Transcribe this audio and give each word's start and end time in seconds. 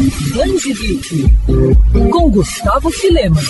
Thank 0.00 0.09
you. 0.09 0.09
Grande 0.28 0.74
Geek, 0.74 1.24
com 2.10 2.30
Gustavo 2.30 2.90
Filema. 2.90 3.40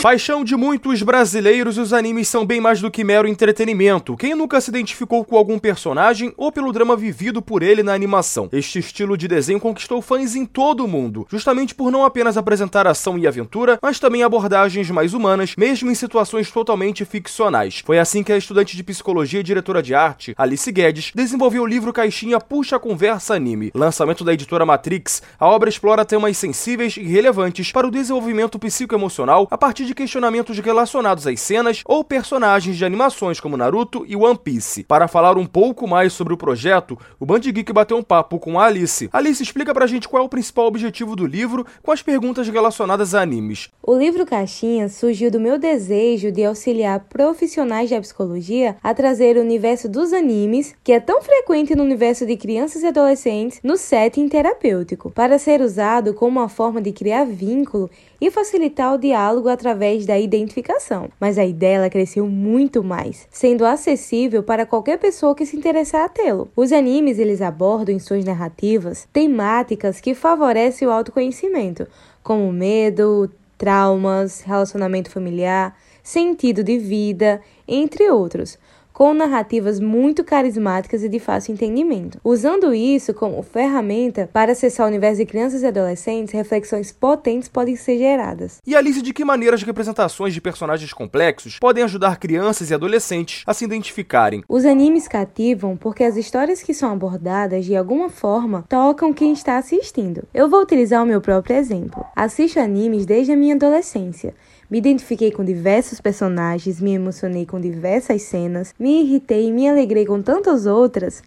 Paixão 0.00 0.42
de 0.42 0.56
muitos 0.56 1.02
brasileiros, 1.02 1.76
os 1.76 1.92
animes 1.92 2.26
são 2.26 2.46
bem 2.46 2.58
mais 2.58 2.80
do 2.80 2.90
que 2.90 3.04
mero 3.04 3.28
entretenimento. 3.28 4.16
Quem 4.16 4.34
nunca 4.34 4.60
se 4.60 4.70
identificou 4.70 5.24
com 5.24 5.36
algum 5.36 5.58
personagem 5.58 6.32
ou 6.36 6.50
pelo 6.50 6.72
drama 6.72 6.96
vivido 6.96 7.42
por 7.42 7.62
ele 7.62 7.82
na 7.82 7.92
animação? 7.92 8.48
Este 8.50 8.78
estilo 8.78 9.16
de 9.16 9.28
desenho 9.28 9.60
conquistou 9.60 10.00
fãs 10.00 10.34
em 10.34 10.46
todo 10.46 10.84
o 10.84 10.88
mundo, 10.88 11.26
justamente 11.30 11.74
por 11.74 11.92
não 11.92 12.02
apenas 12.02 12.38
apresentar 12.38 12.86
ação 12.86 13.18
e 13.18 13.26
aventura, 13.26 13.78
mas 13.82 14.00
também 14.00 14.22
abordagens 14.22 14.90
mais 14.90 15.12
humanas, 15.12 15.54
mesmo 15.56 15.90
em 15.90 15.94
situações 15.94 16.50
totalmente 16.50 17.04
ficcionais. 17.04 17.82
Foi 17.84 17.98
assim 17.98 18.22
que 18.22 18.32
a 18.32 18.38
estudante 18.38 18.74
de 18.74 18.82
psicologia 18.82 19.40
e 19.40 19.44
diretora 19.44 19.82
de 19.82 19.94
arte, 19.94 20.34
Alice 20.38 20.72
Guedes, 20.72 21.12
desenvolveu 21.14 21.62
o 21.62 21.66
livro 21.66 21.92
Caixinha 21.92 22.40
Puxa 22.40 22.78
Conversa 22.78 23.34
Anime. 23.34 23.70
Lançamento 23.74 24.24
da 24.24 24.32
editora 24.32 24.64
Matrix, 24.64 25.22
a 25.38 25.46
obra 25.46 25.68
explora 25.68 26.05
temas 26.06 26.38
sensíveis 26.38 26.96
e 26.96 27.02
relevantes 27.02 27.70
para 27.70 27.86
o 27.86 27.90
desenvolvimento 27.90 28.58
psicoemocional 28.58 29.46
a 29.50 29.58
partir 29.58 29.84
de 29.84 29.94
questionamentos 29.94 30.58
relacionados 30.58 31.26
às 31.26 31.40
cenas 31.40 31.82
ou 31.84 32.02
personagens 32.02 32.76
de 32.76 32.84
animações 32.84 33.40
como 33.40 33.56
Naruto 33.56 34.04
e 34.08 34.16
One 34.16 34.38
Piece. 34.38 34.84
Para 34.84 35.08
falar 35.08 35.36
um 35.36 35.44
pouco 35.44 35.86
mais 35.86 36.12
sobre 36.12 36.32
o 36.32 36.36
projeto, 36.36 36.98
o 37.18 37.26
Band 37.26 37.40
Geek 37.40 37.72
bateu 37.72 37.96
um 37.96 38.02
papo 38.02 38.38
com 38.38 38.58
a 38.58 38.66
Alice. 38.66 39.10
Alice, 39.12 39.42
explica 39.42 39.74
pra 39.74 39.86
gente 39.86 40.08
qual 40.08 40.22
é 40.22 40.26
o 40.26 40.28
principal 40.28 40.66
objetivo 40.66 41.16
do 41.16 41.26
livro 41.26 41.66
com 41.82 41.90
as 41.90 42.02
perguntas 42.02 42.48
relacionadas 42.48 43.14
a 43.14 43.20
animes. 43.20 43.68
O 43.82 43.96
livro 43.96 44.24
Caixinha 44.24 44.88
surgiu 44.88 45.30
do 45.30 45.40
meu 45.40 45.58
desejo 45.58 46.30
de 46.30 46.44
auxiliar 46.44 47.00
profissionais 47.00 47.90
da 47.90 48.00
psicologia 48.00 48.76
a 48.82 48.94
trazer 48.94 49.36
o 49.36 49.40
universo 49.40 49.88
dos 49.88 50.12
animes, 50.12 50.74
que 50.84 50.92
é 50.92 51.00
tão 51.00 51.20
frequente 51.20 51.74
no 51.74 51.82
universo 51.82 52.24
de 52.24 52.36
crianças 52.36 52.82
e 52.82 52.86
adolescentes, 52.86 53.60
no 53.62 53.76
setting 53.76 54.28
terapêutico, 54.28 55.10
para 55.10 55.38
ser 55.38 55.60
usado 55.60 55.95
como 56.14 56.40
uma 56.40 56.48
forma 56.48 56.80
de 56.80 56.92
criar 56.92 57.24
vínculo 57.24 57.90
e 58.20 58.30
facilitar 58.30 58.94
o 58.94 58.98
diálogo 58.98 59.48
através 59.48 60.06
da 60.06 60.18
identificação. 60.18 61.08
Mas 61.20 61.38
a 61.38 61.44
ideia 61.44 61.88
cresceu 61.90 62.26
muito 62.26 62.82
mais, 62.82 63.26
sendo 63.30 63.64
acessível 63.64 64.42
para 64.42 64.66
qualquer 64.66 64.98
pessoa 64.98 65.34
que 65.34 65.46
se 65.46 65.56
interessar 65.56 66.04
a 66.04 66.08
tê-lo. 66.08 66.48
Os 66.56 66.72
animes 66.72 67.18
eles 67.18 67.40
abordam 67.40 67.94
em 67.94 67.98
suas 67.98 68.24
narrativas 68.24 69.08
temáticas 69.12 70.00
que 70.00 70.14
favorecem 70.14 70.86
o 70.86 70.90
autoconhecimento, 70.90 71.86
como 72.22 72.52
medo, 72.52 73.30
traumas, 73.56 74.40
relacionamento 74.40 75.10
familiar, 75.10 75.76
sentido 76.02 76.62
de 76.62 76.78
vida, 76.78 77.40
entre 77.66 78.10
outros 78.10 78.58
com 78.96 79.12
narrativas 79.12 79.78
muito 79.78 80.24
carismáticas 80.24 81.04
e 81.04 81.08
de 81.10 81.20
fácil 81.20 81.52
entendimento. 81.52 82.18
Usando 82.24 82.72
isso 82.72 83.12
como 83.12 83.42
ferramenta 83.42 84.26
para 84.32 84.52
acessar 84.52 84.86
o 84.86 84.88
universo 84.88 85.18
de 85.18 85.26
crianças 85.26 85.62
e 85.62 85.66
adolescentes, 85.66 86.32
reflexões 86.32 86.92
potentes 86.92 87.46
podem 87.46 87.76
ser 87.76 87.98
geradas. 87.98 88.62
E 88.66 88.74
Alice, 88.74 89.02
de 89.02 89.12
que 89.12 89.22
maneira 89.22 89.54
as 89.54 89.62
representações 89.62 90.32
de 90.32 90.40
personagens 90.40 90.94
complexos 90.94 91.58
podem 91.58 91.84
ajudar 91.84 92.18
crianças 92.18 92.70
e 92.70 92.74
adolescentes 92.74 93.42
a 93.46 93.52
se 93.52 93.66
identificarem? 93.66 94.42
Os 94.48 94.64
animes 94.64 95.06
cativam 95.06 95.76
porque 95.76 96.02
as 96.02 96.16
histórias 96.16 96.62
que 96.62 96.72
são 96.72 96.90
abordadas 96.90 97.66
de 97.66 97.76
alguma 97.76 98.08
forma 98.08 98.64
tocam 98.66 99.12
quem 99.12 99.34
está 99.34 99.58
assistindo. 99.58 100.26
Eu 100.32 100.48
vou 100.48 100.62
utilizar 100.62 101.02
o 101.02 101.06
meu 101.06 101.20
próprio 101.20 101.56
exemplo. 101.56 102.02
Assisto 102.16 102.58
animes 102.58 103.04
desde 103.04 103.30
a 103.30 103.36
minha 103.36 103.56
adolescência 103.56 104.32
me 104.70 104.78
identifiquei 104.78 105.30
com 105.30 105.44
diversos 105.44 106.00
personagens, 106.00 106.80
me 106.80 106.94
emocionei 106.94 107.46
com 107.46 107.60
diversas 107.60 108.22
cenas, 108.22 108.74
me 108.78 109.02
irritei 109.02 109.48
e 109.48 109.52
me 109.52 109.68
alegrei 109.68 110.04
com 110.04 110.20
tantas 110.20 110.66
outras 110.66 111.22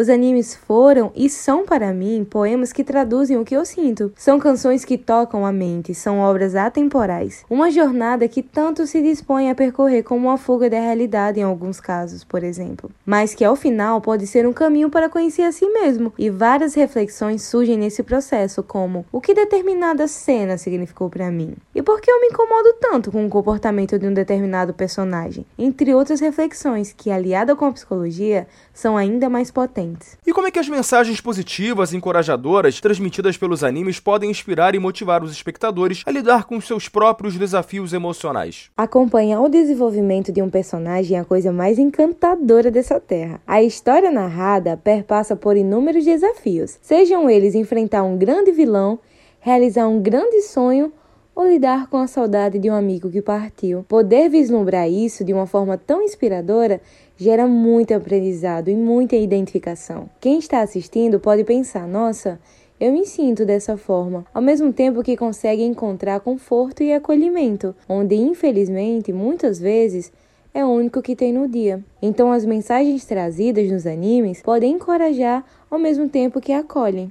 os 0.00 0.08
animes 0.08 0.54
foram 0.54 1.12
e 1.14 1.28
são 1.28 1.66
para 1.66 1.92
mim 1.92 2.26
poemas 2.28 2.72
que 2.72 2.82
traduzem 2.82 3.36
o 3.36 3.44
que 3.44 3.54
eu 3.54 3.66
sinto. 3.66 4.10
São 4.16 4.40
canções 4.40 4.82
que 4.82 4.96
tocam 4.96 5.44
a 5.44 5.52
mente, 5.52 5.94
são 5.94 6.20
obras 6.20 6.56
atemporais. 6.56 7.44
Uma 7.50 7.70
jornada 7.70 8.26
que 8.26 8.42
tanto 8.42 8.86
se 8.86 9.02
dispõe 9.02 9.50
a 9.50 9.54
percorrer 9.54 10.02
como 10.02 10.28
uma 10.28 10.38
fuga 10.38 10.70
da 10.70 10.80
realidade 10.80 11.38
em 11.38 11.42
alguns 11.42 11.80
casos, 11.80 12.24
por 12.24 12.42
exemplo. 12.42 12.90
Mas 13.04 13.34
que 13.34 13.44
ao 13.44 13.54
final 13.54 14.00
pode 14.00 14.26
ser 14.26 14.46
um 14.46 14.54
caminho 14.54 14.88
para 14.88 15.10
conhecer 15.10 15.42
a 15.42 15.52
si 15.52 15.68
mesmo. 15.68 16.14
E 16.18 16.30
várias 16.30 16.72
reflexões 16.74 17.42
surgem 17.42 17.76
nesse 17.76 18.02
processo, 18.02 18.62
como 18.62 19.04
o 19.12 19.20
que 19.20 19.34
determinada 19.34 20.08
cena 20.08 20.56
significou 20.56 21.10
para 21.10 21.30
mim? 21.30 21.54
E 21.74 21.82
por 21.82 22.00
que 22.00 22.10
eu 22.10 22.20
me 22.20 22.28
incomodo 22.28 22.74
tanto 22.80 23.12
com 23.12 23.26
o 23.26 23.30
comportamento 23.30 23.98
de 23.98 24.06
um 24.06 24.14
determinado 24.14 24.72
personagem? 24.72 25.44
Entre 25.58 25.94
outras 25.94 26.20
reflexões 26.20 26.94
que, 26.96 27.10
aliada 27.10 27.54
com 27.54 27.66
a 27.66 27.72
psicologia, 27.72 28.46
são 28.72 28.96
ainda 28.96 29.28
mais 29.28 29.50
potentes 29.50 29.89
e 30.26 30.32
como 30.32 30.46
é 30.46 30.50
que 30.50 30.58
as 30.58 30.68
mensagens 30.68 31.20
positivas 31.20 31.92
e 31.92 31.96
encorajadoras 31.96 32.80
transmitidas 32.80 33.36
pelos 33.36 33.64
animes 33.64 33.98
podem 33.98 34.30
inspirar 34.30 34.74
e 34.74 34.78
motivar 34.78 35.22
os 35.22 35.32
espectadores 35.32 36.02
a 36.06 36.10
lidar 36.10 36.44
com 36.44 36.60
seus 36.60 36.88
próprios 36.88 37.36
desafios 37.36 37.92
emocionais? 37.92 38.70
Acompanhar 38.76 39.40
o 39.40 39.48
desenvolvimento 39.48 40.32
de 40.32 40.42
um 40.42 40.50
personagem 40.50 41.16
é 41.16 41.20
a 41.20 41.24
coisa 41.24 41.52
mais 41.52 41.78
encantadora 41.78 42.70
dessa 42.70 43.00
terra. 43.00 43.40
A 43.46 43.62
história 43.62 44.10
narrada 44.10 44.76
perpassa 44.76 45.34
por 45.34 45.56
inúmeros 45.56 46.04
desafios, 46.04 46.78
sejam 46.82 47.28
eles 47.28 47.54
enfrentar 47.54 48.02
um 48.02 48.16
grande 48.16 48.52
vilão, 48.52 48.98
realizar 49.40 49.88
um 49.88 50.00
grande 50.00 50.42
sonho 50.42 50.92
ou 51.34 51.46
lidar 51.46 51.88
com 51.88 51.96
a 51.96 52.06
saudade 52.06 52.58
de 52.58 52.70
um 52.70 52.74
amigo 52.74 53.10
que 53.10 53.22
partiu. 53.22 53.84
Poder 53.88 54.28
vislumbrar 54.28 54.90
isso 54.90 55.24
de 55.24 55.32
uma 55.32 55.46
forma 55.46 55.78
tão 55.78 56.02
inspiradora 56.02 56.80
gera 57.16 57.46
muito 57.46 57.92
aprendizado 57.92 58.68
e 58.68 58.74
muita 58.74 59.16
identificação. 59.16 60.08
Quem 60.20 60.38
está 60.38 60.60
assistindo 60.60 61.20
pode 61.20 61.44
pensar: 61.44 61.86
nossa, 61.86 62.40
eu 62.80 62.92
me 62.92 63.04
sinto 63.04 63.44
dessa 63.44 63.76
forma, 63.76 64.24
ao 64.32 64.40
mesmo 64.40 64.72
tempo 64.72 65.02
que 65.02 65.16
consegue 65.16 65.62
encontrar 65.62 66.20
conforto 66.20 66.82
e 66.82 66.94
acolhimento, 66.94 67.74
onde 67.86 68.14
infelizmente 68.14 69.12
muitas 69.12 69.58
vezes 69.58 70.10
é 70.54 70.64
o 70.64 70.68
único 70.68 71.02
que 71.02 71.14
tem 71.14 71.32
no 71.32 71.46
dia. 71.46 71.84
Então 72.00 72.32
as 72.32 72.44
mensagens 72.44 73.04
trazidas 73.04 73.70
nos 73.70 73.86
animes 73.86 74.42
podem 74.42 74.72
encorajar 74.72 75.44
ao 75.70 75.78
mesmo 75.78 76.08
tempo 76.08 76.40
que 76.40 76.52
acolhem. 76.52 77.10